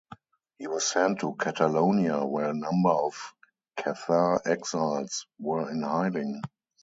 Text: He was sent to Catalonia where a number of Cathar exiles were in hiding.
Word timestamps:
He 0.57 0.65
was 0.65 0.87
sent 0.87 1.19
to 1.19 1.35
Catalonia 1.35 2.25
where 2.25 2.49
a 2.49 2.55
number 2.55 2.89
of 2.89 3.35
Cathar 3.77 4.41
exiles 4.47 5.27
were 5.37 5.69
in 5.69 5.83
hiding. 5.83 6.41